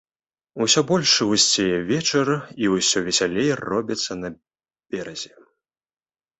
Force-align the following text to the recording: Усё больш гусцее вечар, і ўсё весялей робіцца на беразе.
Усё 0.63 0.79
больш 0.91 1.11
гусцее 1.31 1.77
вечар, 1.91 2.27
і 2.65 2.73
ўсё 2.77 2.97
весялей 3.09 3.51
робіцца 3.71 4.11
на 4.25 4.29
беразе. 4.91 5.33